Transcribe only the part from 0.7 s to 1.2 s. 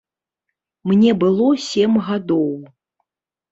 Мне